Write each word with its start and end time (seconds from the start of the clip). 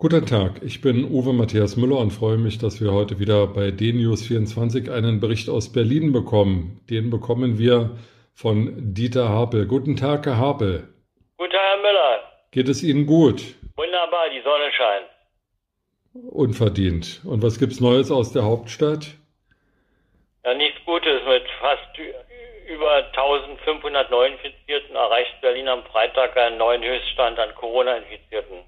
Guten 0.00 0.26
Tag, 0.26 0.62
ich 0.62 0.80
bin 0.80 1.10
Uwe 1.10 1.32
Matthias 1.32 1.76
Müller 1.76 1.98
und 1.98 2.12
freue 2.12 2.36
mich, 2.38 2.58
dass 2.58 2.80
wir 2.80 2.92
heute 2.92 3.18
wieder 3.18 3.48
bei 3.48 3.70
DNews24 3.70 4.92
einen 4.92 5.18
Bericht 5.18 5.50
aus 5.50 5.72
Berlin 5.72 6.12
bekommen. 6.12 6.80
Den 6.88 7.10
bekommen 7.10 7.58
wir 7.58 7.98
von 8.32 8.94
Dieter 8.94 9.28
Harpel. 9.28 9.66
Guten 9.66 9.96
Tag, 9.96 10.24
Herr 10.26 10.38
Harpel. 10.38 10.86
Guten 11.36 11.50
Tag, 11.50 11.60
Herr 11.60 11.76
Müller. 11.78 12.22
Geht 12.52 12.68
es 12.68 12.84
Ihnen 12.84 13.06
gut? 13.06 13.42
Wunderbar, 13.74 14.30
die 14.30 14.40
Sonne 14.42 14.70
scheint. 14.70 15.06
Unverdient. 16.30 17.20
Und 17.24 17.42
was 17.42 17.58
gibt's 17.58 17.80
Neues 17.80 18.12
aus 18.12 18.32
der 18.32 18.44
Hauptstadt? 18.44 19.16
Ja, 20.44 20.54
nichts 20.54 20.78
Gutes. 20.86 21.24
Mit 21.26 21.42
fast 21.60 21.98
über 22.68 23.04
1500 23.16 24.12
Neuinfizierten 24.12 24.94
erreicht 24.94 25.40
Berlin 25.40 25.66
am 25.66 25.82
Freitag 25.86 26.36
einen 26.36 26.58
neuen 26.58 26.84
Höchststand 26.84 27.36
an 27.40 27.52
Corona-Infizierten. 27.56 28.58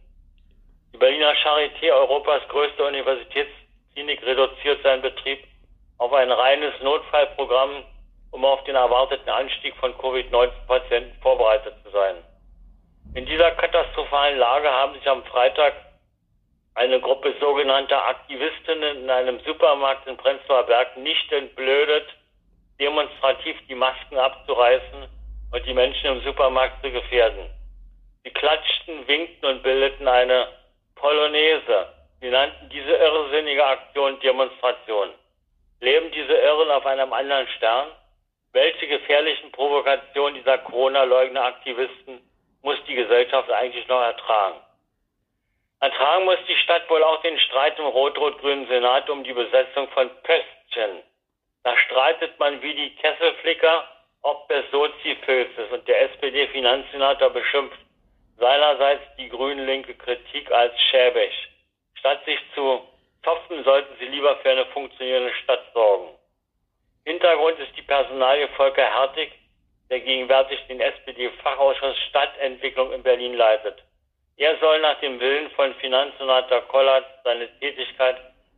Die 0.93 0.99
Berliner 0.99 1.35
Charité, 1.37 1.93
Europas 1.93 2.43
größte 2.49 2.85
Universitätsklinik, 2.85 4.25
reduziert 4.25 4.83
seinen 4.83 5.03
Betrieb 5.03 5.45
auf 5.99 6.13
ein 6.13 6.31
reines 6.31 6.73
Notfallprogramm, 6.83 7.85
um 8.33 8.45
auf 8.45 8.65
den 8.65 8.75
erwarteten 8.75 9.29
Anstieg 9.29 9.77
von 9.77 9.97
Covid-19-Patienten 9.99 11.21
vorbereitet 11.21 11.75
zu 11.85 11.91
sein. 11.91 12.17
In 13.15 13.27
dieser 13.27 13.51
katastrophalen 13.53 14.39
Lage 14.39 14.71
haben 14.71 14.95
sich 14.95 15.09
am 15.09 15.25
Freitag 15.25 15.75
eine 16.75 17.01
Gruppe 17.01 17.35
sogenannter 17.41 18.07
Aktivistinnen 18.07 19.03
in 19.03 19.11
einem 19.11 19.41
Supermarkt 19.41 20.07
in 20.07 20.17
Prenzlauer 20.17 20.65
Berg 20.65 20.97
nicht 20.97 21.31
entblödet, 21.33 22.07
demonstrativ 22.79 23.57
die 23.69 23.75
Masken 23.75 24.17
abzureißen 24.17 25.09
und 25.53 25.67
die 25.67 25.75
Menschen 25.75 26.07
im 26.07 26.23
Supermarkt 26.23 26.83
zu 26.83 26.91
gefährden. 26.91 27.51
Sie 28.23 28.31
klatschten, 28.31 29.07
winkten 29.09 29.47
und 29.47 29.63
bildeten 29.63 30.07
eine 30.07 30.49
Polonaise. 31.01 31.87
Sie 32.21 32.29
nannten 32.29 32.69
diese 32.69 32.93
irrsinnige 32.93 33.65
Aktion 33.65 34.21
Demonstration. 34.21 35.11
Leben 35.81 36.11
diese 36.13 36.35
Irren 36.35 36.71
auf 36.71 36.85
einem 36.85 37.13
anderen 37.13 37.49
Stern? 37.57 37.89
Welche 38.53 38.87
gefährlichen 38.87 39.51
Provokationen 39.53 40.35
dieser 40.35 40.59
Corona-Leugner-Aktivisten 40.59 42.21
muss 42.63 42.77
die 42.87 42.95
Gesellschaft 42.95 43.51
eigentlich 43.51 43.89
noch 43.89 44.03
ertragen? 44.03 44.61
Ertragen 45.81 46.27
muss 46.27 46.39
die 46.47 46.57
Stadt 46.57 46.89
wohl 46.91 47.03
auch 47.03 47.23
den 47.23 47.39
Streit 47.39 47.79
im 47.79 47.87
rot-rot-grünen 47.87 48.67
Senat 48.67 49.09
um 49.09 49.25
die 49.25 49.33
Besetzung 49.33 49.89
von 49.89 50.11
Pöstchen. 50.23 51.03
Da 51.63 51.75
streitet 51.87 52.39
man 52.39 52.61
wie 52.61 52.75
die 52.75 52.95
Kesselflicker, 52.97 53.89
ob 54.21 54.47
des 54.49 54.71
Sozi-Filzes 54.71 55.71
und 55.73 55.89
der 55.89 56.03
SPD-Finanzsenator 56.03 57.31
beschimpft 57.31 57.79
seinerseits 58.41 59.03
die 59.19 59.29
grün-linke 59.29 59.95
Kritik 59.95 60.51
als 60.51 60.73
schäbig. 60.91 61.33
Statt 61.95 62.25
sich 62.25 62.39
zu 62.55 62.81
zopfen, 63.23 63.63
sollten 63.65 63.95
sie 63.99 64.07
lieber 64.07 64.37
für 64.39 64.51
eine 64.51 64.67
funktionierende 64.67 65.33
Stadt 65.45 65.63
sorgen. 65.75 66.09
Hintergrund 67.05 67.59
ist 67.59 67.77
die 67.77 67.83
Personalie 67.83 68.49
Volker 68.57 68.83
Hertig, 68.83 69.33
der 69.91 70.01
gegenwärtig 70.01 70.59
den 70.69 70.81
SPD-Fachausschuss 70.81 71.99
Stadtentwicklung 72.09 72.93
in 72.93 73.03
Berlin 73.03 73.35
leitet. 73.35 73.83
Er 74.37 74.57
soll 74.59 74.81
nach 74.81 74.99
dem 75.01 75.21
Willen 75.21 75.51
von 75.51 75.75
Finanzsenator 75.75 76.63
Kollert 76.63 77.05
seine 77.25 77.49
Tätigkeit 77.59 78.17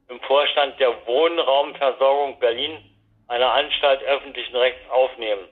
im 0.08 0.20
Vorstand 0.20 0.78
der 0.78 1.06
Wohnraumversorgung 1.06 2.38
Berlin, 2.38 2.78
einer 3.28 3.52
Anstalt 3.52 4.02
öffentlichen 4.04 4.54
Rechts, 4.54 4.88
aufnehmen. 4.90 5.48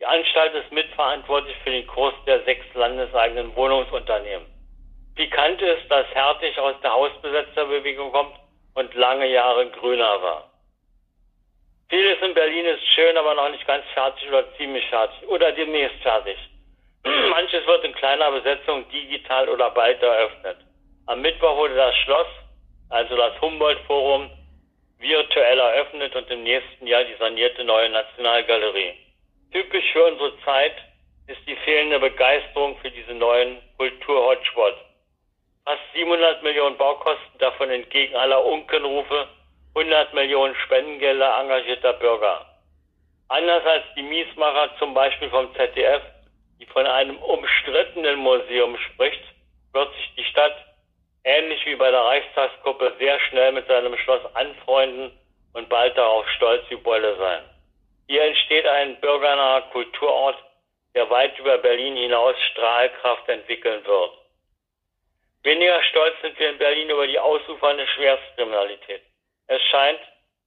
Die 0.00 0.06
Anstalt 0.06 0.54
ist 0.54 0.72
mitverantwortlich 0.72 1.56
für 1.62 1.70
den 1.70 1.86
Kurs 1.86 2.14
der 2.26 2.42
sechs 2.44 2.66
landeseigenen 2.74 3.54
Wohnungsunternehmen. 3.54 4.46
Pikant 5.14 5.62
ist, 5.62 5.88
dass 5.88 6.06
Hertig 6.14 6.58
aus 6.58 6.74
der 6.82 6.92
Hausbesetzerbewegung 6.92 8.10
kommt 8.10 8.36
und 8.74 8.94
lange 8.94 9.26
Jahre 9.26 9.70
Grüner 9.70 10.20
war. 10.22 10.50
Vieles 11.88 12.20
in 12.22 12.34
Berlin 12.34 12.66
ist 12.66 12.84
schön, 12.94 13.16
aber 13.16 13.34
noch 13.34 13.50
nicht 13.50 13.66
ganz 13.66 13.84
fertig 13.94 14.28
oder 14.28 14.52
ziemlich 14.56 14.84
fertig 14.88 15.28
oder 15.28 15.52
demnächst 15.52 16.02
fertig. 16.02 16.36
Manches 17.04 17.64
wird 17.66 17.84
in 17.84 17.94
kleiner 17.94 18.32
Besetzung 18.32 18.88
digital 18.88 19.48
oder 19.48 19.70
bald 19.70 20.02
eröffnet. 20.02 20.56
Am 21.06 21.20
Mittwoch 21.20 21.56
wurde 21.56 21.76
das 21.76 21.94
Schloss, 21.98 22.26
also 22.88 23.16
das 23.16 23.40
Humboldt-Forum, 23.40 24.30
virtuell 24.98 25.58
eröffnet 25.58 26.16
und 26.16 26.28
im 26.30 26.42
nächsten 26.42 26.86
Jahr 26.86 27.04
die 27.04 27.14
sanierte 27.18 27.62
neue 27.62 27.90
Nationalgalerie. 27.90 29.03
Typisch 29.54 29.92
für 29.92 30.04
unsere 30.06 30.36
Zeit 30.40 30.74
ist 31.28 31.38
die 31.46 31.54
fehlende 31.54 32.00
Begeisterung 32.00 32.76
für 32.78 32.90
diesen 32.90 33.18
neuen 33.18 33.58
Kultur-Hotspot. 33.78 34.74
Fast 35.64 35.80
700 35.94 36.42
Millionen 36.42 36.76
Baukosten, 36.76 37.38
davon 37.38 37.70
entgegen 37.70 38.16
aller 38.16 38.44
Unkenrufe 38.44 39.28
100 39.76 40.12
Millionen 40.12 40.56
Spendengelder 40.56 41.38
engagierter 41.38 41.92
Bürger. 41.92 42.44
Anders 43.28 43.64
als 43.64 43.84
die 43.96 44.02
Miesmacher 44.02 44.76
zum 44.80 44.92
Beispiel 44.92 45.30
vom 45.30 45.54
ZDF, 45.54 46.02
die 46.58 46.66
von 46.66 46.84
einem 46.84 47.16
umstrittenen 47.18 48.16
Museum 48.16 48.76
spricht, 48.78 49.22
wird 49.72 49.94
sich 49.94 50.14
die 50.16 50.24
Stadt 50.24 50.56
ähnlich 51.22 51.64
wie 51.64 51.76
bei 51.76 51.92
der 51.92 52.02
Reichstagsgruppe 52.02 52.94
sehr 52.98 53.20
schnell 53.28 53.52
mit 53.52 53.68
seinem 53.68 53.96
Schloss 53.98 54.34
anfreunden 54.34 55.16
und 55.52 55.68
bald 55.68 55.96
darauf 55.96 56.28
stolz 56.30 56.64
wie 56.70 56.76
Bolle 56.76 57.16
sein. 57.18 57.53
Hier 58.06 58.22
entsteht 58.22 58.66
ein 58.66 59.00
bürgernaher 59.00 59.62
Kulturort, 59.72 60.36
der 60.94 61.08
weit 61.10 61.38
über 61.38 61.58
Berlin 61.58 61.96
hinaus 61.96 62.36
Strahlkraft 62.52 63.28
entwickeln 63.28 63.84
wird. 63.86 64.12
Weniger 65.42 65.82
stolz 65.84 66.14
sind 66.22 66.38
wir 66.38 66.50
in 66.50 66.58
Berlin 66.58 66.90
über 66.90 67.06
die 67.06 67.18
ausufernde 67.18 67.86
Schwerstkriminalität. 67.88 69.02
Es 69.46 69.62
scheint, 69.64 70.00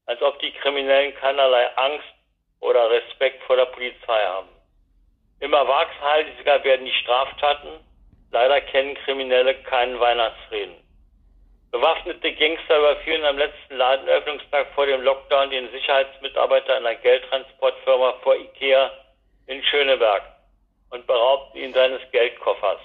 als 0.06 0.22
ob 0.22 0.40
die 0.40 0.51
Kriminellen 0.53 1.13
keinerlei 1.16 1.67
Angst 1.78 2.07
oder 2.62 2.90
Respekt 2.90 3.44
vor 3.44 3.57
der 3.57 3.66
Polizei 3.66 4.25
haben. 4.25 4.50
Immer 5.40 5.67
waghalsiger 5.67 6.63
werden 6.63 6.85
die 6.85 6.94
Straftaten. 7.03 7.79
Leider 8.31 8.59
kennen 8.62 8.96
Kriminelle 8.96 9.56
keinen 9.63 10.00
Weihnachtsfrieden. 10.00 10.75
Bewaffnete 11.72 12.31
Gangster 12.33 12.79
überführen 12.79 13.25
am 13.25 13.38
letzten 13.38 13.75
Ladenöffnungstag 13.75 14.67
vor 14.73 14.85
dem 14.85 15.01
Lockdown 15.01 15.50
den 15.50 15.69
Sicherheitsmitarbeiter 15.72 16.78
einer 16.78 16.95
Geldtransportfirma 16.95 18.13
vor 18.23 18.35
Ikea 18.35 18.91
in 19.47 19.61
Schöneberg 19.63 20.23
und 20.91 21.05
beraubten 21.05 21.57
ihn 21.57 21.73
seines 21.73 22.01
Geldkoffers. 22.11 22.79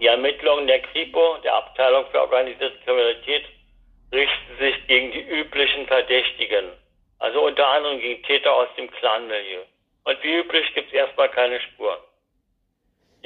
Die 0.00 0.06
Ermittlungen 0.06 0.66
der 0.66 0.80
Kripo, 0.80 1.38
der 1.44 1.54
Abteilung 1.54 2.06
für 2.10 2.20
organisierte 2.20 2.78
Kriminalität, 2.84 3.44
richten 4.12 4.58
sich 4.58 4.86
gegen 4.86 5.12
die 5.12 5.22
üblichen 5.22 5.86
Verdächtigen, 5.86 6.70
also 7.18 7.46
unter 7.46 7.66
anderem 7.66 8.00
gegen 8.00 8.22
Täter 8.22 8.52
aus 8.54 8.68
dem 8.76 8.90
Clanmilieu. 8.90 9.62
Und 10.04 10.22
wie 10.22 10.36
üblich 10.36 10.72
gibt 10.74 10.88
es 10.88 10.94
erstmal 10.94 11.28
keine 11.30 11.60
Spur. 11.60 12.05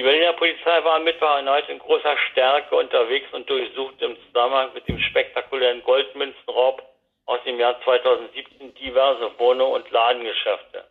Die 0.00 0.05
Berliner 0.05 0.32
Polizei 0.32 0.82
war 0.82 0.94
am 0.94 1.05
Mittwoch 1.05 1.37
erneut 1.37 1.69
in 1.69 1.79
großer 1.79 2.17
Stärke 2.31 2.75
unterwegs 2.75 3.31
und 3.35 3.50
durchsucht 3.50 4.00
im 4.00 4.17
Zusammenhang 4.25 4.73
mit 4.73 4.88
dem 4.88 4.99
spektakulären 4.99 5.82
Goldmünzenraub 5.82 6.82
aus 7.26 7.38
dem 7.44 7.61
Jahr 7.61 7.79
2017 7.82 8.73
diverse 8.76 9.31
Wohnungen 9.38 9.75
und 9.75 9.91
Ladengeschäfte. 9.91 10.87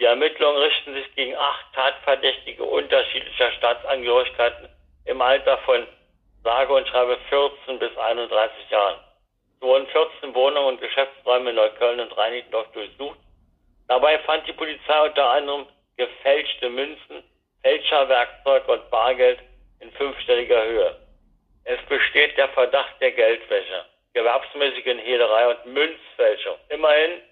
Die 0.00 0.06
Ermittlungen 0.06 0.56
richten 0.56 0.94
sich 0.94 1.14
gegen 1.14 1.36
acht 1.36 1.66
Tatverdächtige 1.74 2.64
unterschiedlicher 2.64 3.52
Staatsangehörigkeiten 3.58 4.70
im 5.04 5.20
Alter 5.20 5.58
von 5.58 5.86
sage 6.42 6.72
und 6.72 6.88
schreibe 6.88 7.18
14 7.28 7.78
bis 7.78 7.94
31 7.94 8.70
Jahren. 8.70 9.00
So 9.60 9.66
wurden 9.66 9.86
14 9.88 10.34
Wohnungen 10.34 10.68
und 10.68 10.80
Geschäftsräume 10.80 11.50
in 11.50 11.56
Neukölln 11.56 12.00
und 12.00 12.16
Reinickendorf 12.16 12.72
durchsucht. 12.72 13.18
Dabei 13.86 14.18
fand 14.20 14.46
die 14.46 14.54
Polizei 14.54 15.00
unter 15.02 15.28
anderem 15.28 15.66
gefälschte 15.98 16.70
Münzen, 16.70 17.22
Fälscherwerkzeug 17.64 18.68
und 18.68 18.90
Bargeld 18.90 19.40
in 19.80 19.90
fünfstelliger 19.92 20.62
Höhe. 20.64 20.96
Es 21.64 21.80
besteht 21.88 22.36
der 22.36 22.50
Verdacht 22.50 22.94
der 23.00 23.12
Geldwäsche, 23.12 23.86
gewerbsmäßigen 24.12 24.98
Hehlerei 24.98 25.48
und 25.48 25.72
Münzfälschung. 25.72 26.56
Immerhin, 26.68 27.22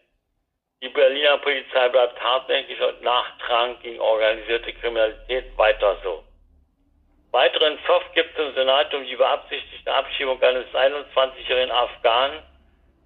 Die 0.82 0.88
Berliner 0.88 1.38
Polizei 1.38 1.88
bleibt 1.90 2.18
hartnäckig 2.18 2.80
und 2.80 3.02
nachtragend 3.02 3.82
gegen 3.82 4.00
organisierte 4.00 4.72
Kriminalität 4.72 5.56
weiter 5.56 5.98
so. 6.02 6.24
Weiteren 7.30 7.78
Zoff 7.86 8.02
gibt 8.14 8.36
es 8.36 8.46
im 8.46 8.54
Senat 8.54 8.92
um 8.92 9.04
die 9.04 9.14
beabsichtigte 9.14 9.92
Abschiebung 9.92 10.42
eines 10.42 10.66
21-jährigen 10.74 11.70
Afghanen, 11.70 12.42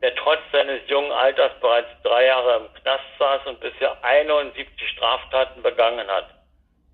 der 0.00 0.14
trotz 0.14 0.40
seines 0.52 0.81
jungen 0.88 1.12
Alters 1.12 1.52
bereits 1.61 1.90
drei 2.02 2.26
Jahre 2.26 2.56
im 2.56 2.75
Knast 2.81 3.05
saß 3.19 3.46
und 3.46 3.61
bisher 3.61 4.02
71 4.02 4.88
Straftaten 4.90 5.62
begangen 5.62 6.08
hat. 6.08 6.36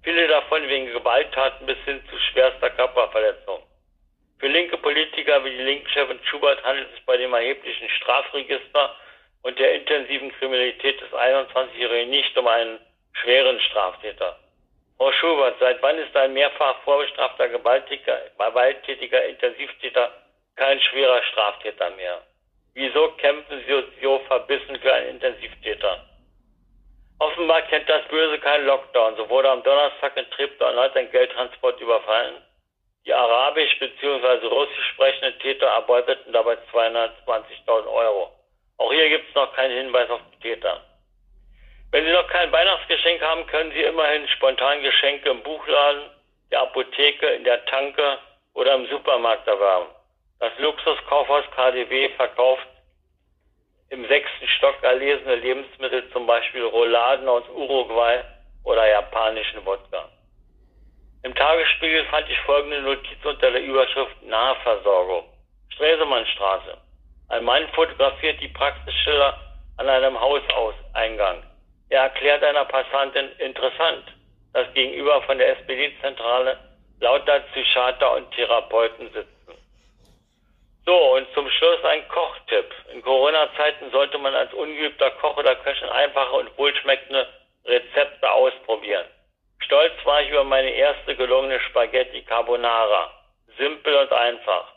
Viele 0.05 0.27
davon 0.27 0.67
wegen 0.69 0.87
Gewalttaten 0.87 1.65
bis 1.67 1.79
hin 1.85 2.03
zu 2.11 2.19
schwerster 2.19 2.71
Körperverletzung. 2.71 3.63
Für 4.41 4.49
linke 4.49 4.77
Politiker 4.77 5.45
wie 5.45 5.51
die 5.51 5.63
linken 5.63 5.89
Chefin 5.91 6.19
Schubert 6.25 6.63
handelt 6.65 6.89
es 6.93 7.05
bei 7.05 7.17
dem 7.17 7.33
erheblichen 7.33 7.89
Strafregister 7.89 8.97
und 9.43 9.57
der 9.61 9.75
intensiven 9.75 10.33
Kriminalität 10.33 11.01
des 11.01 11.13
21-Jährigen 11.13 12.11
nicht 12.11 12.37
um 12.37 12.49
einen 12.49 12.81
schweren 13.13 13.61
Straftäter. 13.61 14.37
Frau 14.99 15.13
Schubert, 15.13 15.57
seit 15.61 15.81
wann 15.83 15.99
ist 15.99 16.17
ein 16.17 16.33
mehrfach 16.33 16.83
vorbestrafter 16.83 17.49
gewalttätiger, 17.49 18.23
gewalttätiger 18.37 19.25
Intensivtäter 19.25 20.13
kein 20.57 20.81
schwerer 20.81 21.23
Straftäter 21.31 21.91
mehr? 21.91 22.23
Wieso 22.75 23.13
kämpfen 23.13 23.63
Sie 23.67 23.85
so 24.03 24.19
verbissen 24.27 24.81
für 24.81 24.93
einen 24.93 25.11
Intensivtäter? 25.11 26.12
Offenbar 27.23 27.63
kennt 27.63 27.89
das 27.89 28.03
Böse 28.09 28.37
keinen 28.41 28.67
Lockdown. 28.67 29.15
So 29.15 29.29
wurde 29.31 29.49
am 29.49 29.63
Donnerstag 29.63 30.17
in 30.17 30.29
Treptow 30.33 30.67
erneut 30.67 30.97
ein 30.97 31.09
Geldtransport 31.13 31.81
überfallen. 31.81 32.43
Die 33.07 33.15
arabisch 33.15 33.79
bzw. 33.79 34.47
russisch 34.49 34.89
sprechenden 34.93 35.39
Täter 35.39 35.69
erbeuteten 35.69 36.33
dabei 36.33 36.55
220.000 36.73 37.87
Euro. 37.87 38.33
Auch 38.79 38.93
hier 38.93 39.09
gibt 39.09 39.29
es 39.29 39.35
noch 39.37 39.55
keinen 39.55 39.71
Hinweis 39.71 40.11
auf 40.11 40.21
die 40.33 40.49
Täter. 40.49 40.81
Wenn 41.93 42.05
Sie 42.05 42.11
noch 42.11 42.27
kein 42.27 42.51
Weihnachtsgeschenk 42.51 43.23
haben, 43.23 43.47
können 43.47 43.71
Sie 43.71 43.83
immerhin 43.83 44.27
spontan 44.27 44.83
Geschenke 44.83 45.31
im 45.31 45.45
Buchladen, 45.45 46.11
der 46.51 46.63
Apotheke, 46.63 47.27
in 47.29 47.45
der 47.45 47.65
Tanke 47.67 48.19
oder 48.55 48.75
im 48.75 48.89
Supermarkt 48.89 49.47
erwerben. 49.47 49.87
Das 50.41 50.53
Luxuskaufhaus 50.59 51.45
KDW 51.55 52.09
verkauft 52.17 52.67
im 53.93 54.09
sechsten 54.09 54.49
Stock 54.49 54.83
erlesene 54.83 55.37
Lebensmittel, 55.37 56.11
zum 56.13 56.27
Beispiel 56.27 56.65
Rouladen 56.65 57.29
aus 57.29 57.45
Uruguay 57.51 58.25
oder 58.65 58.89
japanischen 58.89 59.65
Wodka. 59.67 60.09
Im 61.25 61.35
Tagesspiegel 61.35 62.07
fand 62.07 62.29
ich 62.31 62.39
folgende 62.41 62.81
Notiz 62.81 63.23
unter 63.23 63.51
der 63.51 63.63
Überschrift 63.63 64.23
Nahversorgung. 64.23 65.25
Stresemannstraße. 65.75 66.79
Ein 67.29 67.45
Mann 67.45 67.69
fotografiert 67.75 68.41
die 68.41 68.49
Praxisschilder 68.49 69.39
an 69.77 69.89
einem 69.89 70.19
Hauseingang. 70.19 71.43
Er 71.91 72.05
erklärt 72.05 72.43
einer 72.43 72.65
Passantin 72.65 73.29
interessant, 73.39 74.05
dass 74.55 74.73
gegenüber 74.73 75.21
von 75.23 75.37
der 75.37 75.51
SPD-Zentrale 75.59 76.59
lauter 77.01 77.41
Psychiater 77.41 78.17
und 78.17 78.31
Therapeuten 78.33 79.13
sitzen. 79.13 79.42
So, 80.85 80.97
und 81.15 81.33
zum 81.35 81.49
Schluss 81.49 81.85
ein 81.85 82.09
Kochtipp. 82.09 82.75
In 82.93 83.03
Corona-Zeiten 83.03 83.91
sollte 83.93 84.19
man 84.19 84.35
als 84.35 84.53
ungeübter 84.53 85.11
Koch 85.13 85.37
oder 85.37 85.55
Köchin 85.57 85.89
einfache 85.89 86.33
und 86.33 86.59
wohlschmeckende 86.59 87.29
Rezepte 87.65 88.31
ausprobieren. 88.31 89.07
Stolz 89.61 89.93
war 90.05 90.23
ich 90.23 90.31
über 90.31 90.43
meine 90.43 90.71
erste 90.71 91.15
gelungene 91.15 91.61
Spaghetti 91.61 92.23
Carbonara. 92.23 93.13
Simpel 93.57 93.95
und 93.95 94.13
einfach. 94.13 94.73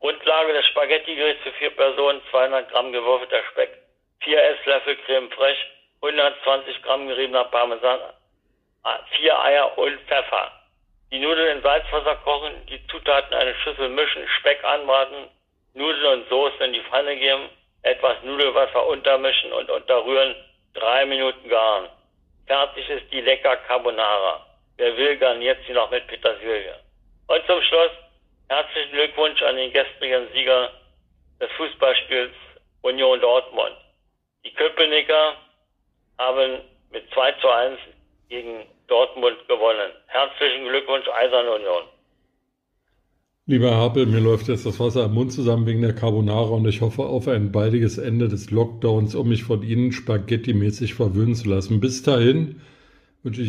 Grundlage 0.00 0.52
des 0.52 0.66
Spaghetti-Gerichts 0.66 1.42
für 1.42 1.52
vier 1.52 1.70
Personen, 1.70 2.20
200 2.30 2.70
Gramm 2.70 2.92
gewürfelter 2.92 3.42
Speck, 3.50 3.70
4 4.20 4.42
Esslöffel 4.42 4.96
Creme 5.06 5.30
fraiche, 5.30 5.66
120 6.02 6.82
Gramm 6.82 7.08
geriebener 7.08 7.44
Parmesan, 7.44 8.00
4 9.16 9.44
Eier 9.44 9.78
und 9.78 9.98
Pfeffer. 10.02 10.52
Die 11.10 11.18
Nudeln 11.18 11.56
in 11.56 11.62
Salzwasser 11.62 12.16
kochen, 12.16 12.66
die 12.66 12.86
Zutaten 12.88 13.32
in 13.32 13.38
eine 13.38 13.54
Schüssel 13.56 13.88
mischen, 13.88 14.28
Speck 14.38 14.62
anbraten, 14.62 15.30
Nudeln 15.78 16.20
und 16.20 16.28
Soße 16.28 16.64
in 16.64 16.72
die 16.72 16.82
Pfanne 16.82 17.16
geben, 17.16 17.48
etwas 17.82 18.22
Nudelwasser 18.24 18.86
untermischen 18.86 19.52
und 19.52 19.70
unterrühren, 19.70 20.34
drei 20.74 21.06
Minuten 21.06 21.48
garen. 21.48 21.88
Fertig 22.46 22.88
ist 22.88 23.12
die 23.12 23.20
lecker 23.20 23.56
Carbonara. 23.68 24.44
Wer 24.76 24.96
will, 24.96 25.16
garniert 25.16 25.58
sie 25.66 25.72
noch 25.72 25.90
mit 25.90 26.06
Petersilie. 26.08 26.74
Und 27.28 27.46
zum 27.46 27.62
Schluss 27.62 27.90
herzlichen 28.48 28.92
Glückwunsch 28.92 29.42
an 29.42 29.56
den 29.56 29.72
gestrigen 29.72 30.28
Sieger 30.32 30.72
des 31.40 31.50
Fußballspiels 31.52 32.34
Union 32.82 33.20
Dortmund. 33.20 33.76
Die 34.44 34.52
Köpenicker 34.54 35.36
haben 36.18 36.60
mit 36.90 37.10
2 37.12 37.32
zu 37.32 37.48
1 37.48 37.78
gegen 38.28 38.66
Dortmund 38.88 39.46
gewonnen. 39.46 39.92
Herzlichen 40.06 40.68
Glückwunsch, 40.68 41.08
Eisern 41.08 41.48
Union. 41.48 41.84
Lieber 43.50 43.74
Harpel, 43.74 44.04
mir 44.04 44.20
läuft 44.20 44.48
jetzt 44.48 44.66
das 44.66 44.78
Wasser 44.78 45.04
am 45.04 45.14
Mund 45.14 45.32
zusammen 45.32 45.64
wegen 45.64 45.80
der 45.80 45.94
Carbonara 45.94 46.50
und 46.50 46.66
ich 46.66 46.82
hoffe 46.82 47.06
auf 47.06 47.28
ein 47.28 47.50
baldiges 47.50 47.96
Ende 47.96 48.28
des 48.28 48.50
Lockdowns, 48.50 49.14
um 49.14 49.26
mich 49.30 49.44
von 49.44 49.62
Ihnen 49.62 49.90
spaghettimäßig 49.90 50.92
verwöhnen 50.92 51.34
zu 51.34 51.48
lassen. 51.48 51.80
Bis 51.80 52.02
dahin 52.02 52.56
wünsche 53.22 53.40
ich 53.40 53.46